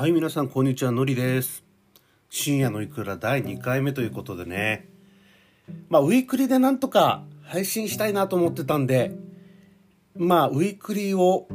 [0.00, 0.92] はい、皆さん、こんにちは。
[0.92, 1.62] のりです。
[2.30, 4.88] 深夜のいくら第2回目ということでね。
[5.90, 9.14] まあ、ウィークリーでなんとか配信したいなと思ってたんで、
[10.16, 11.48] まあ、ウィークリーを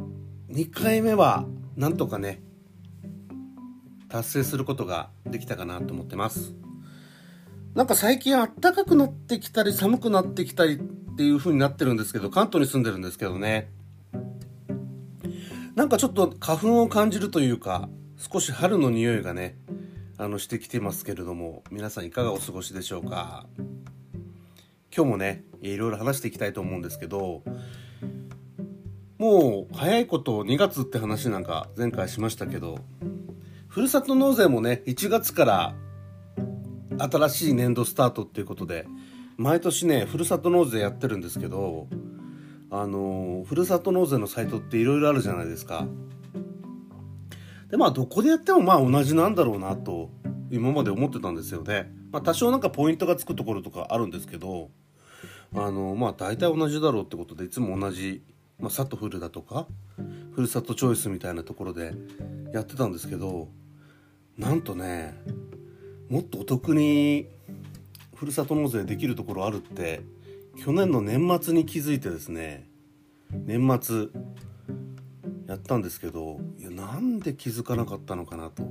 [0.52, 1.44] 2回目は、
[1.76, 2.40] なんとかね、
[4.08, 6.54] 達成することができたかなと思ってます。
[7.74, 10.78] なんか最近暖かくなってきたり寒くなってきたりっ
[11.16, 13.72] ていう風になってるんですけど、関東に住んでるんですけどね。
[15.74, 19.58] なんかちょっと花粉を感じるというか、少し春の匂いがね、
[20.16, 23.46] あのしてきてますけれども、皆さんいかがお過ごしでしょうか？
[24.94, 27.42] 今日もね、いろいろ話していきたいと思うんですけど、
[29.18, 32.78] もう早いこと2月って話なんか前回しましたけど、
[33.68, 35.74] ふるさと納税もね、1月から
[36.98, 38.86] 新しい年度スタートっていうことで、
[39.36, 41.86] 毎年ね、ふるさと納税やってるんですけど、
[42.70, 45.86] あのふるさと納税のサイトっていろいろあるじゃないですか。
[47.70, 50.10] でまあどこでやってもまあ同じなんだろうなと
[50.50, 51.90] 今まで思ってたんですよね。
[52.12, 54.70] まあ多少なんかポイントがつくところとかあるんですけど、
[55.54, 58.22] あのまあ大体同じだろうってことでいつも同じ、
[58.60, 59.66] まあ、サトフルだとか
[60.34, 61.92] ふるさとチョイスみたいなところで
[62.52, 63.48] やってたんですけど
[64.38, 65.14] なんとね
[66.08, 67.26] もっとお得に
[68.14, 70.02] ふるさと納税できるところあるって
[70.62, 72.68] 去年の年末に気づいてですね
[73.30, 74.08] 年末
[75.46, 78.62] やったんですけどいやなんで気づかなかったのかなと。
[78.62, 78.66] い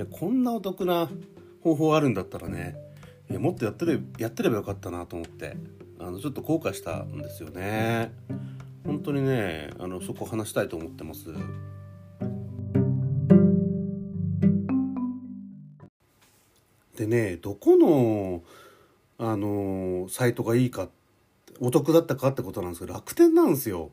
[0.00, 1.08] やこんなお得な
[1.62, 2.76] 方法あるんだったらね
[3.30, 5.56] いやもっとやってれやってればよかったなと思って
[6.00, 8.12] あのちょっと後悔したんですよね。
[8.84, 11.32] 本当にねあのそこ話したいと思ってます。
[16.96, 18.42] でねどこの
[19.18, 20.88] あのサイトがいいか
[21.60, 23.90] お得だったかってことなんですけど楽天なんですよ。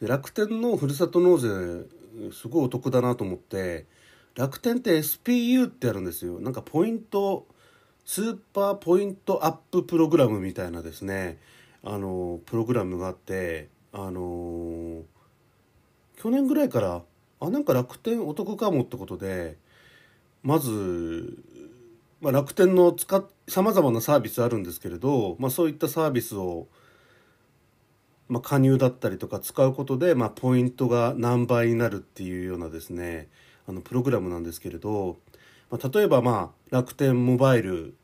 [0.00, 1.86] で楽天のふるさと納税
[2.32, 3.86] すごいお得だなと思って
[4.34, 6.38] 楽天って SPU ってあるんですよ。
[6.40, 7.46] なんかポイント
[8.04, 11.38] スーパーポイントアッププログラムみたいなですね
[11.82, 15.02] あのプログラムがあってあの
[16.16, 17.02] 去年ぐらいから
[17.40, 19.56] あなんか楽天お得かもってことで
[20.42, 21.36] まず、
[22.20, 22.96] まあ、楽天の
[23.48, 26.68] さまざまなサービスあるんですけれど、まあ、そういったサービスを
[28.28, 33.28] まあ、加入だったりとか使うことで、まあ、ポイントが何倍になるっていうようなですね
[33.68, 35.18] あのプログラムなんですけれど、
[35.70, 37.94] まあ、例えばまあ楽天モバイル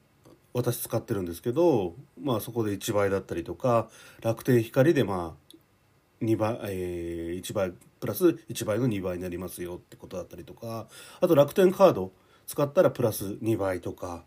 [0.54, 3.88] 私使ってるんですけど、まあ、そこで1倍だったりとか
[4.22, 10.86] 楽天光でまあ2倍、えー、1倍プラス1倍の2倍になりますよってことだったりとか
[11.20, 12.12] あと楽天カード
[12.46, 14.24] 使ったらプラス2倍とか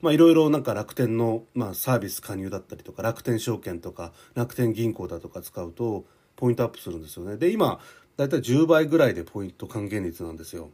[0.00, 6.04] まあいろいろなんか楽天の、まあ、サービス加入だったりとか楽天証券とか楽天銀行だとか使うと
[6.36, 7.36] ポイントアップするんですよね。
[7.36, 7.80] で今
[8.16, 10.70] だいたい10倍ぐらいでポイント還元率なんですよ。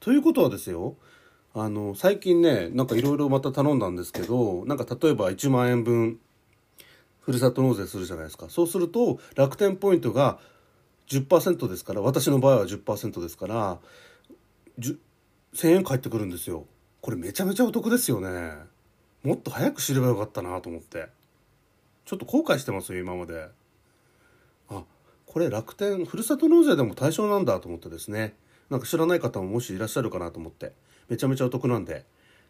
[0.00, 0.96] ということはですよ
[1.54, 6.18] あの最近ねなんかいろいろまた頼んだんですけどなんか例えば1万円分
[7.20, 8.50] ふるさと納税するじゃないですか。
[8.50, 10.38] そうすると楽天ポイントが
[11.08, 13.78] 10%ですから私の場合は10%ですから
[14.78, 14.98] 1000
[15.64, 16.66] 円返ってくるんですよ。
[17.04, 18.54] これめちゃめちゃお得ですよね。
[19.24, 21.08] もっと早く知ればよかったなと思って。
[22.06, 23.46] ちょっと後悔してますよ今まで。
[24.70, 24.84] あ
[25.26, 28.32] これ楽天ふるさと納税でも対象なんだと思ってですね。
[28.70, 30.72] なんか知らない方ももしいらっしゃるかなと思って。
[31.10, 32.06] めちゃめちゃお得なんで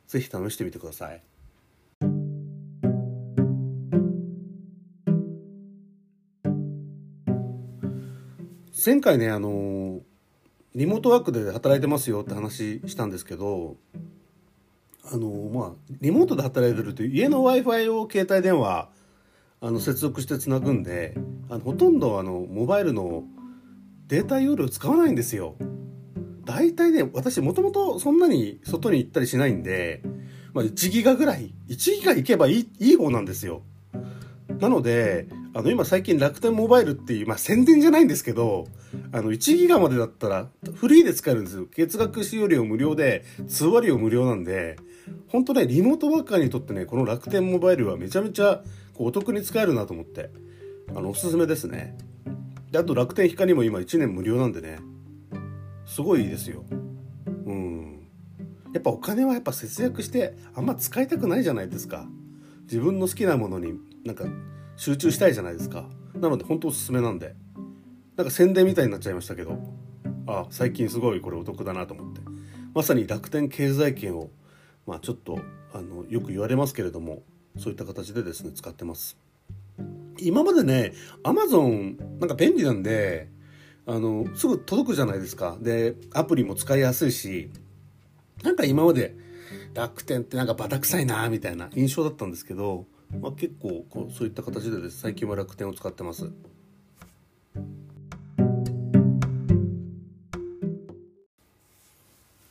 [0.06, 1.20] 是非試してみてください。
[8.86, 10.00] 前回ねあの
[10.76, 13.76] リモートワークで働いてますよって話したんですけど
[15.12, 18.88] あのまあリモートで働いてると家の w i f i を携帯電話
[19.60, 21.14] あの接続してつなぐんで
[21.48, 23.24] あのほとんどあのモバイルの
[24.08, 25.56] データ容量使わないんですよ。
[26.44, 30.02] 大体ね私もともとそんなに外に行ったりしないんで、
[30.52, 33.62] まあ、1ギガぐらい1ギガ行けばいいいい方なんですよ。
[34.60, 38.66] なのであの今最近楽天モバイルっていう、まあ、宣伝じゃないんですけど
[39.12, 44.76] あの1ギガまでだったらフリーで使えるんですよ月額使用料無料で通話料無料なんで
[45.28, 48.62] 本当ねリモートワーカーにとってねこの楽天モバイルはめちゃめちゃ
[48.94, 50.30] こうお得に使えるなと思って。
[50.90, 51.96] あのおすすめですね。
[52.70, 54.78] であと楽天光も今1年無料なんでね。
[55.86, 56.64] すごいいいですよ。
[57.46, 58.06] うん。
[58.72, 62.06] やっぱお金はやっぱ節約してあんま使いたくないじゃないですか。
[62.64, 63.74] 自分の好きなものに
[64.04, 64.24] なんか
[64.76, 65.88] 集中したいじゃないですか。
[66.14, 67.34] なので本当おすすめなんで。
[68.16, 69.58] なんか宣伝みたいになっちゃいましたけど。
[70.26, 72.20] あ最近すごいこれお得だなと思って。
[72.74, 74.30] まさに楽天経済圏を
[74.86, 75.38] まあちょっと
[75.72, 77.22] あのよく言われますけれども
[77.58, 79.16] そういった形でですね使ってます。
[80.18, 80.92] 今までね
[81.22, 83.28] アマゾンなんか便利なんで
[83.86, 85.58] あのすぐ届くじゃないですか。
[85.60, 87.50] でアプリも使いやすいし
[88.42, 89.16] なんか今まで
[89.74, 92.86] 楽天ってなんかバタ臭いなみたいな印象だったんですけど、
[93.20, 95.00] まあ、結構こうそういった形でです。
[95.00, 96.30] 最近は楽天を使ってます。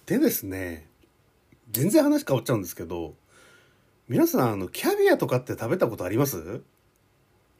[0.05, 0.87] でですね
[1.73, 3.15] 全然話変わっちゃうんですけど
[4.07, 6.61] 皆さんあのキャビアとかって食べたことあります？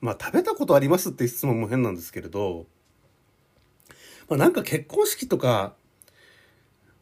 [0.02, 2.68] まあ食べたことありますって質問も変なんですけれど、
[4.30, 5.74] まあ、なんか結婚式とか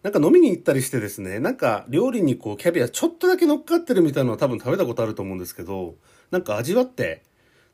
[0.04, 5.96] なんか飲みに行ったりしてですね、なんか料理にこうキャビアちょっとだけ乗っかってるみたいなのは多分食べたことあると思うんですけど、
[6.32, 7.24] なんか味わって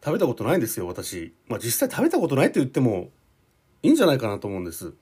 [0.03, 1.33] 食べたことないんですよ、私。
[1.47, 3.11] まあ実際食べたことないと言っても
[3.83, 4.93] いいんじゃないかなと思うんです。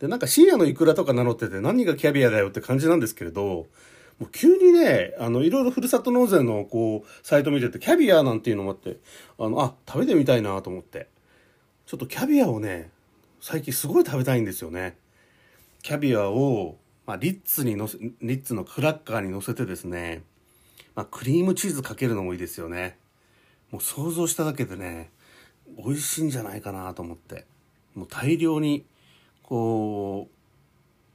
[0.00, 3.66] で、なんか深夜のイクラとか名乗ってて何がキャビアだよって感じなんですけれど、
[4.18, 8.96] もう急にね、あの、いろいろふるさと納税のこう、サイト見てて、キャビアなんていうのもあって、
[9.38, 11.08] あの、あ、食べてみたいなと思って。
[11.86, 12.90] ちょっとキャビアをね、
[13.40, 14.96] 最近すごい食べたいんですよね。
[15.82, 20.22] キャビアを、まあ、リッツにのせ、リッツのクラッカーに乗せてですね、
[20.96, 22.98] まあ、クリームチーズかけるのもいいですよね。
[23.70, 25.10] もう想像しただけでね、
[25.76, 27.46] 美味しいんじゃないかなと思って。
[27.94, 28.84] もう大量に、
[29.48, 30.28] こ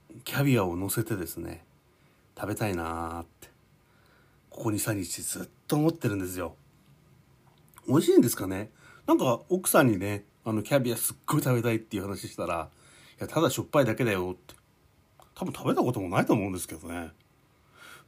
[0.09, 1.63] う、キャビアを乗せてですね、
[2.35, 3.49] 食べたいなーって、
[4.49, 6.55] ここ2、3日ずっと思ってるんですよ。
[7.87, 8.71] 美味しいんですかね？
[9.05, 12.71] なんか奥さんにね、あのキャビアすっごい食べたいっていう話したら、
[13.19, 14.55] いや、ただしょっぱいだけだよって。
[15.35, 17.11] 多分食べたこともないと思うんですけどね。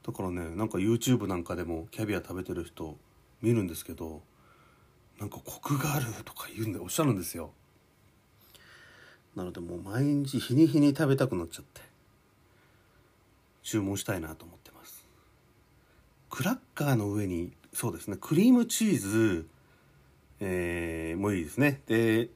[0.04, 2.98] だからね、なんか YouTube なんかでもキャビア食べてる人
[3.42, 4.22] 見るんですけど、
[5.20, 7.52] なんかコクがあるとか言うんでおっしゃるんですよ。
[9.36, 11.82] なのでもう毎日日に日に食べたくなっちゃって、
[13.62, 15.06] 注文したいなと思ってます。
[16.30, 19.46] クラッカーの上に、そうですね、クリームチーズ、
[20.40, 21.80] えー、もいいですね。
[21.86, 22.30] で、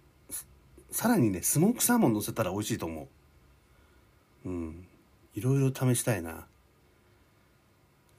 [0.91, 3.08] さらにねスモークサーモン乗せたら美味しいと思
[4.44, 4.49] う。
[4.49, 4.87] うん。
[5.35, 6.46] いろいろ試したいな。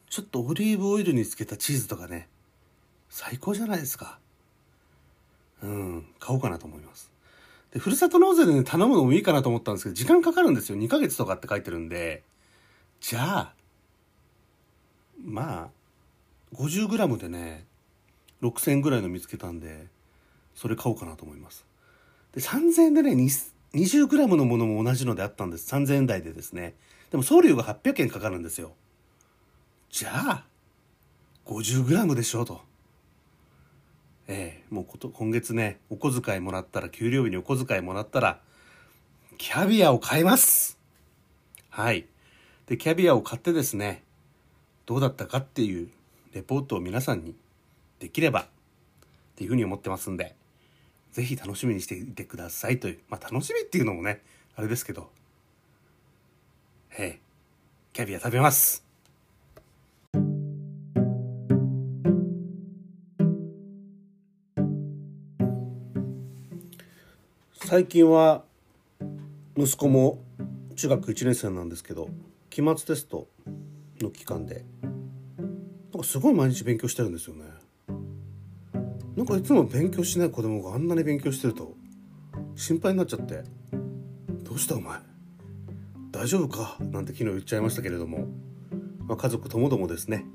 [0.10, 2.27] ちょっとオリーブオイルにつけたチーズとかね
[3.10, 4.19] 最高じゃないですか。
[5.62, 6.06] うん。
[6.19, 7.11] 買おうかなと思います。
[7.74, 12.24] でふるさと納税でね頼むのもいいかなと思ったんですけど時間かかるんですよ2ヶ月とかって書いてるんで
[13.00, 13.54] じゃあ
[15.24, 15.70] ま
[16.54, 17.66] あ 50g でね
[18.42, 19.88] 6000円ぐらいの見つけたんで
[20.56, 21.66] それ買おうかなと思います
[22.34, 25.74] で、3000円でね、20g のものも同じのであったんです。
[25.74, 26.76] 3000円台でですね。
[27.10, 28.72] でも送料が800円かかるんですよ。
[29.90, 30.46] じゃあ、
[31.46, 32.62] 50g でしょうと。
[34.28, 38.40] ええー、もうこと今月ね、お小遣いもらったら、給料日にお小遣いもらったら、
[39.38, 40.78] キャビアを買います
[41.70, 42.06] はい。
[42.68, 44.04] で、キャビアを買ってですね、
[44.86, 45.90] どうだったかっていう
[46.34, 47.36] レポートを皆さんに
[48.00, 48.46] できればっ
[49.36, 50.36] ていうふうに思ってますんで、
[51.12, 54.22] ぜひ楽しみにしていてくださいという、まあ楽しみっていうのもね、
[54.56, 55.10] あれですけど、
[56.98, 57.20] ええ、
[57.94, 58.91] キャビア食べます。
[67.72, 68.44] 最近は
[69.56, 70.22] 息子も
[70.76, 72.10] 中学1年生なんですけど
[72.50, 73.30] 期末テスト
[74.02, 77.46] の期間でなんかすごい毎日勉強してるんですよね。
[79.16, 81.74] なんかいつも勉強しない子供があんなに勉強してると
[82.58, 83.42] 心配になっちゃって
[84.44, 85.00] 「どうしたお前？
[86.12, 88.28] 大丈夫か?」なんて昨日言っちゃいましたけれども、
[89.08, 90.25] まあ、家族ともどもですね、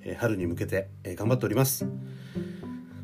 [0.00, 1.86] え、春に向けて、え、頑張っております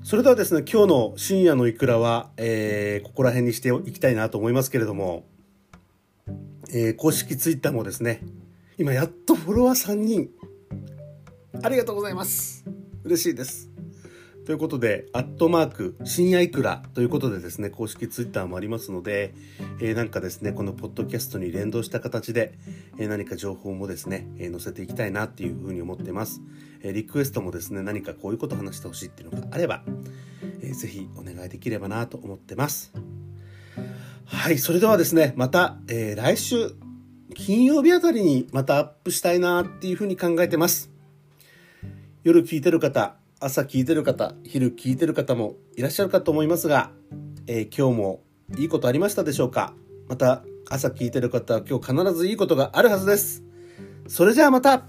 [0.06, 5.26] それではですね今日の深夜のいくらは、えー、ここら辺にしていきたいなと思いますけれども、
[6.72, 8.22] え公式ツイッターもですね
[8.78, 10.28] 今やっとフォロワー3人
[11.60, 12.64] ありがとうございます。
[13.02, 13.75] 嬉しいです。
[14.46, 19.34] ということで、アットマーク、深夜いくらということでですね、公式ツイッターもありますので、
[19.80, 22.54] えー、なんかですね、このポッドキャストに連動した形で、
[22.96, 26.42] えー、何か情報もですね、えー、載せていきたいなっていうふうに思ってます。
[26.84, 29.82] えリクエストもですね、何かこういうこと話してほしいっていうのがあれば、
[30.62, 32.92] えー、ぜひお願いできればなと思ってます。
[34.26, 36.70] はい、それではですね、また、え来週、
[37.34, 40.92] 金曜日あたりにまたアップしたいなっていうふうに考えてます。
[42.22, 46.90] 夜聞いてる方、朝聞いてる方、昼聞いてる方もいらっしゃるかと思いますが、
[47.46, 48.22] えー、今日も
[48.56, 49.74] いいことありましたでしょうか？
[50.08, 53.44] また朝聞いてる方は今日必ずいいことがあるはずです。
[54.08, 54.86] それじゃあまた